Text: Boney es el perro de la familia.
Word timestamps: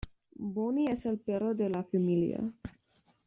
Boney 0.39 0.87
es 0.89 1.05
el 1.05 1.19
perro 1.19 1.53
de 1.53 1.69
la 1.69 1.83
familia. 1.83 2.39